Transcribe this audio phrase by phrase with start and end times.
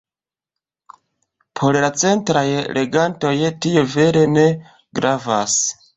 [1.59, 2.45] Por la ceteraj
[2.79, 3.35] legantoj,
[3.67, 4.51] tio vere ne
[5.01, 5.61] gravas.